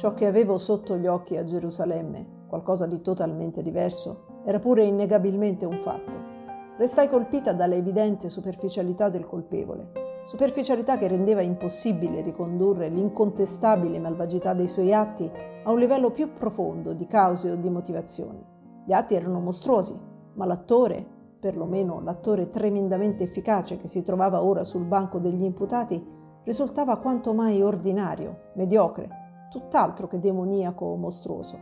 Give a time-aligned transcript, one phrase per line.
[0.00, 5.66] Ciò che avevo sotto gli occhi a Gerusalemme, qualcosa di totalmente diverso, era pure innegabilmente
[5.66, 6.16] un fatto.
[6.78, 14.68] Restai colpita dalla evidente superficialità del colpevole, superficialità che rendeva impossibile ricondurre l'incontestabile malvagità dei
[14.68, 15.30] suoi atti
[15.64, 18.42] a un livello più profondo di cause o di motivazioni.
[18.86, 19.94] Gli atti erano mostruosi,
[20.32, 21.04] ma l'attore,
[21.38, 26.02] perlomeno l'attore tremendamente efficace che si trovava ora sul banco degli imputati,
[26.44, 31.58] risultava quanto mai ordinario, mediocre, tutt'altro che demoniaco o mostruoso.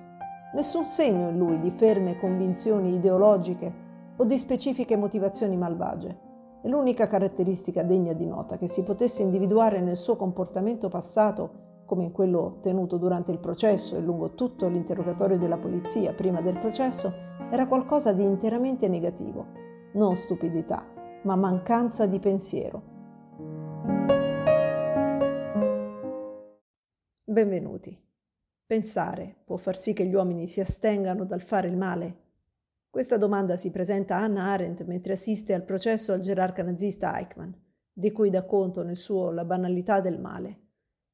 [0.54, 6.26] Nessun segno in lui di ferme convinzioni ideologiche o di specifiche motivazioni malvagie.
[6.60, 12.04] È l'unica caratteristica degna di nota che si potesse individuare nel suo comportamento passato, come
[12.04, 17.12] in quello tenuto durante il processo e lungo tutto l'interrogatorio della polizia prima del processo,
[17.50, 19.46] era qualcosa di interamente negativo.
[19.92, 20.84] Non stupidità,
[21.22, 22.97] ma mancanza di pensiero.
[27.38, 27.96] Benvenuti.
[28.66, 32.16] Pensare può far sì che gli uomini si astengano dal fare il male?
[32.90, 37.52] Questa domanda si presenta a Hannah Arendt mentre assiste al processo al gerarca nazista Eichmann,
[37.92, 40.62] di cui dà conto nel suo La banalità del male.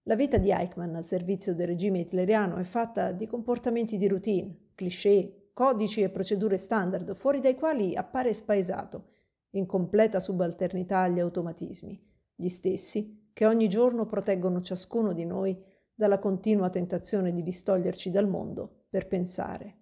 [0.05, 4.71] La vita di Eichmann al servizio del regime hitleriano è fatta di comportamenti di routine,
[4.75, 9.09] cliché, codici e procedure standard, fuori dai quali appare spaesato,
[9.51, 12.03] in completa subalternità agli automatismi,
[12.35, 18.29] gli stessi che ogni giorno proteggono ciascuno di noi dalla continua tentazione di distoglierci dal
[18.29, 19.79] mondo per pensare.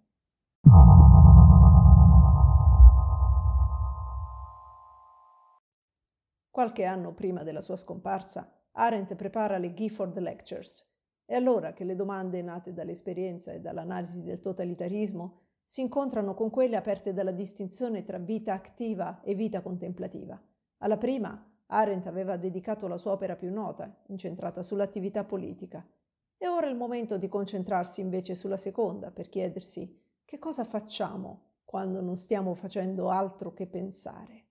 [6.50, 10.86] Qualche anno prima della sua scomparsa, Arendt prepara le Gifford Lectures.
[11.24, 16.76] È allora che le domande nate dall'esperienza e dall'analisi del totalitarismo si incontrano con quelle
[16.76, 20.38] aperte dalla distinzione tra vita attiva e vita contemplativa.
[20.78, 25.82] Alla prima, Arendt aveva dedicato la sua opera più nota, incentrata sull'attività politica.
[26.42, 31.60] E ora è il momento di concentrarsi invece sulla seconda, per chiedersi che cosa facciamo
[31.64, 34.46] quando non stiamo facendo altro che pensare.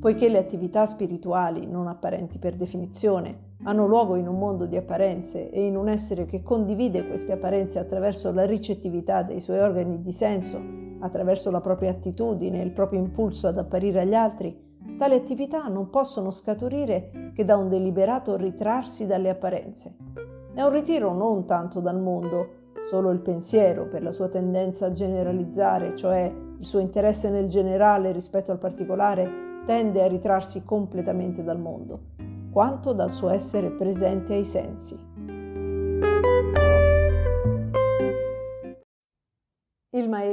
[0.00, 5.50] Poiché le attività spirituali, non apparenti per definizione, hanno luogo in un mondo di apparenze
[5.50, 10.12] e in un essere che condivide queste apparenze attraverso la ricettività dei suoi organi di
[10.12, 10.58] senso,
[11.00, 14.67] attraverso la propria attitudine e il proprio impulso ad apparire agli altri,
[14.98, 19.94] tali attività non possono scaturire che da un deliberato ritrarsi dalle apparenze.
[20.52, 24.90] È un ritiro non tanto dal mondo, solo il pensiero, per la sua tendenza a
[24.90, 31.60] generalizzare, cioè il suo interesse nel generale rispetto al particolare, tende a ritrarsi completamente dal
[31.60, 32.00] mondo,
[32.50, 35.07] quanto dal suo essere presente ai sensi.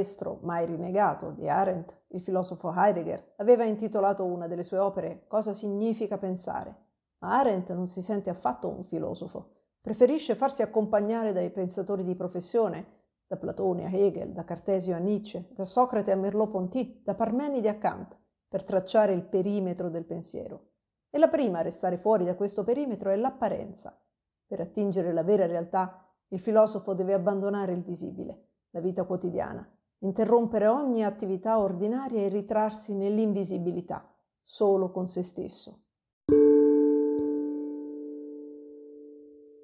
[0.06, 5.52] Maestro, mai rinnegato, di Arendt, il filosofo Heidegger, aveva intitolato una delle sue opere Cosa
[5.52, 6.84] significa pensare.
[7.20, 12.86] Ma Arendt non si sente affatto un filosofo, preferisce farsi accompagnare dai pensatori di professione,
[13.26, 17.78] da Platone a Hegel, da Cartesio a Nietzsche, da Socrate a Merleau-Ponty, da Parmenide a
[17.78, 18.16] Kant
[18.48, 20.74] per tracciare il perimetro del pensiero.
[21.10, 24.00] E la prima a restare fuori da questo perimetro è l'apparenza.
[24.46, 29.68] Per attingere la vera realtà, il filosofo deve abbandonare il visibile, la vita quotidiana,
[30.00, 34.10] interrompere ogni attività ordinaria e ritrarsi nell'invisibilità,
[34.42, 35.82] solo con se stesso.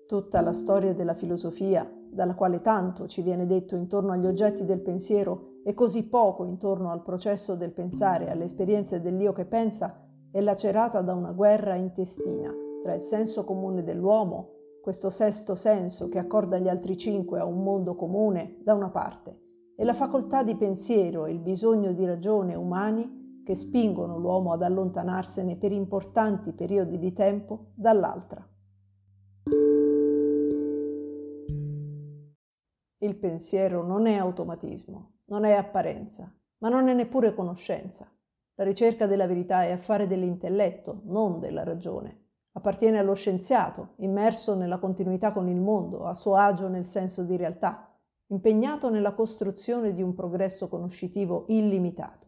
[0.08, 4.82] Tutta la storia della filosofia, dalla quale tanto ci viene detto intorno agli oggetti del
[4.82, 10.42] pensiero, e così poco intorno al processo del pensare, alle esperienze dell'io che pensa, è
[10.42, 16.58] lacerata da una guerra intestina tra il senso comune dell'uomo, questo sesto senso che accorda
[16.58, 21.26] gli altri cinque a un mondo comune, da una parte, e la facoltà di pensiero
[21.26, 27.14] e il bisogno di ragione umani che spingono l'uomo ad allontanarsene per importanti periodi di
[27.14, 28.48] tempo dall'altra.
[33.00, 38.08] Il pensiero non è automatismo, non è apparenza, ma non è neppure conoscenza.
[38.56, 42.20] La ricerca della verità è affare dell'intelletto, non della ragione.
[42.52, 47.38] Appartiene allo scienziato, immerso nella continuità con il mondo, a suo agio nel senso di
[47.38, 47.91] realtà,
[48.32, 52.28] impegnato nella costruzione di un progresso conoscitivo illimitato.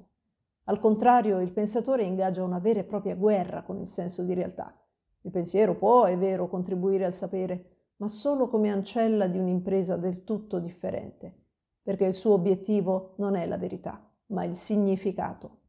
[0.66, 4.74] Al contrario, il pensatore ingaggia una vera e propria guerra con il senso di realtà.
[5.22, 10.24] Il pensiero può, è vero, contribuire al sapere, ma solo come ancella di un'impresa del
[10.24, 11.42] tutto differente
[11.84, 15.60] perché il suo obiettivo non è la verità, ma il significato.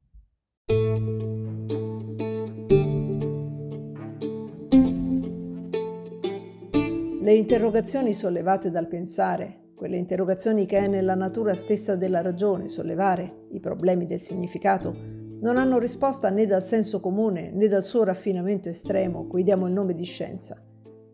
[7.21, 13.47] Le interrogazioni sollevate dal pensare, quelle interrogazioni che è nella natura stessa della ragione sollevare,
[13.51, 14.95] i problemi del significato,
[15.41, 19.73] non hanno risposta né dal senso comune né dal suo raffinamento estremo, cui diamo il
[19.73, 20.63] nome di scienza.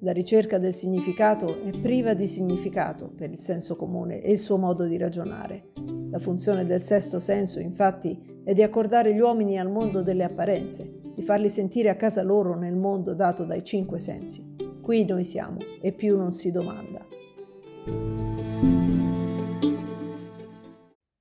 [0.02, 4.56] La ricerca del significato è priva di significato per il senso comune e il suo
[4.56, 5.72] modo di ragionare.
[6.10, 10.90] La funzione del sesto senso, infatti, è di accordare gli uomini al mondo delle apparenze,
[11.14, 14.56] di farli sentire a casa loro nel mondo dato dai cinque sensi.
[14.80, 17.04] Qui noi siamo e più non si domanda.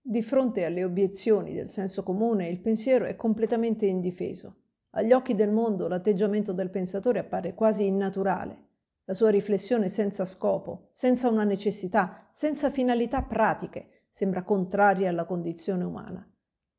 [0.09, 4.55] Di fronte alle obiezioni del senso comune, il pensiero è completamente indifeso.
[4.93, 8.57] Agli occhi del mondo l'atteggiamento del pensatore appare quasi innaturale,
[9.03, 15.83] la sua riflessione senza scopo, senza una necessità, senza finalità pratiche, sembra contraria alla condizione
[15.83, 16.27] umana.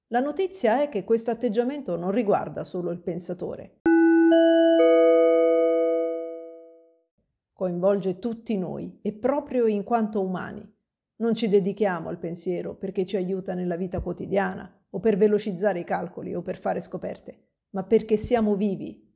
[0.09, 3.79] La notizia è che questo atteggiamento non riguarda solo il pensatore.
[7.53, 10.79] Coinvolge tutti noi e proprio in quanto umani.
[11.21, 15.85] Non ci dedichiamo al pensiero perché ci aiuta nella vita quotidiana o per velocizzare i
[15.85, 19.07] calcoli o per fare scoperte, ma perché siamo vivi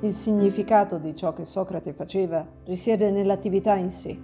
[0.00, 4.18] Il significato di ciò che Socrate faceva risiede nell'attività in sé,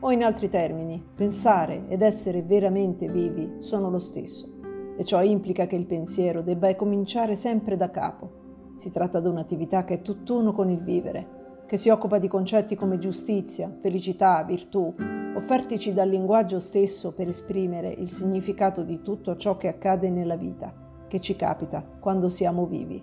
[0.00, 4.60] o in altri termini, pensare ed essere veramente vivi sono lo stesso,
[4.98, 8.72] e ciò implica che il pensiero debba cominciare sempre da capo.
[8.74, 11.41] Si tratta di un'attività che è tutt'uno con il vivere,
[11.72, 14.94] che si occupa di concetti come giustizia, felicità, virtù,
[15.34, 21.06] offertici dal linguaggio stesso per esprimere il significato di tutto ciò che accade nella vita,
[21.08, 23.02] che ci capita quando siamo vivi.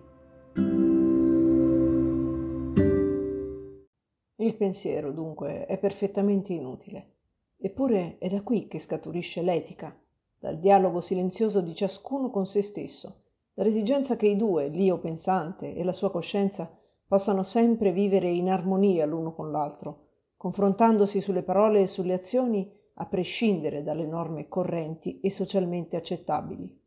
[4.36, 7.16] Il pensiero, dunque, è perfettamente inutile.
[7.58, 10.00] Eppure è da qui che scaturisce l'etica,
[10.38, 15.84] dal dialogo silenzioso di ciascuno con se stesso, dall'esigenza che i due, l'io pensante e
[15.84, 16.79] la sua coscienza,
[17.10, 23.08] possano sempre vivere in armonia l'uno con l'altro, confrontandosi sulle parole e sulle azioni a
[23.08, 26.82] prescindere dalle norme correnti e socialmente accettabili.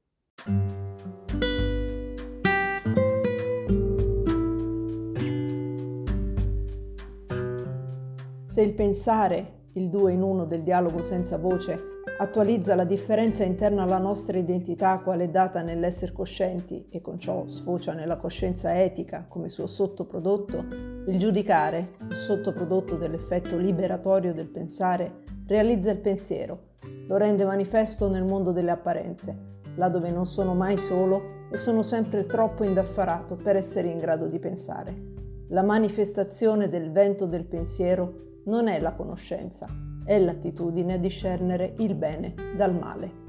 [8.44, 11.91] Se il pensare, il due in uno del dialogo senza voce,
[12.22, 17.94] attualizza la differenza interna alla nostra identità quale data nell'essere coscienti e con ciò sfocia
[17.94, 20.64] nella coscienza etica come suo sottoprodotto,
[21.06, 26.70] il giudicare, il sottoprodotto dell'effetto liberatorio del pensare, realizza il pensiero,
[27.08, 29.36] lo rende manifesto nel mondo delle apparenze,
[29.74, 34.28] là dove non sono mai solo e sono sempre troppo indaffarato per essere in grado
[34.28, 35.10] di pensare.
[35.48, 39.66] La manifestazione del vento del pensiero non è la conoscenza,
[40.04, 43.20] è l'attitudine a discernere il bene dal male.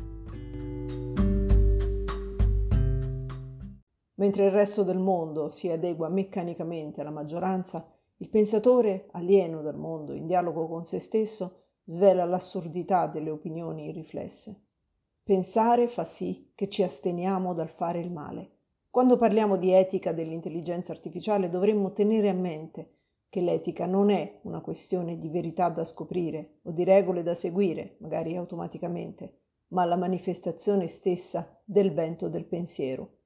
[4.16, 7.88] Mentre il resto del mondo si adegua meccanicamente alla maggioranza,
[8.18, 14.62] il pensatore, alieno dal mondo, in dialogo con se stesso, svela l'assurdità delle opinioni riflesse.
[15.24, 18.52] Pensare fa sì che ci asteniamo dal fare il male.
[18.90, 22.92] Quando parliamo di etica dell'intelligenza artificiale dovremmo tenere a mente
[23.34, 27.96] che l'etica non è una questione di verità da scoprire o di regole da seguire,
[28.02, 29.40] magari automaticamente,
[29.70, 33.22] ma la manifestazione stessa del vento del pensiero.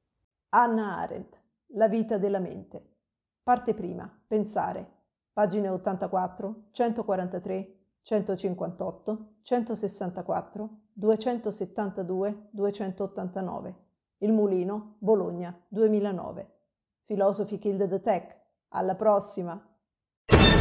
[0.51, 1.38] Anna Arendt,
[1.71, 3.00] La vita della mente.
[3.44, 4.89] Parte prima, pensare.
[5.33, 13.76] Pagine 84, 143, 158, 164, 272, 289.
[14.19, 16.52] Il Mulino, Bologna, 2009.
[17.04, 18.37] Filosofi Killed the Tech.
[18.69, 19.67] Alla prossima!
[20.29, 20.56] you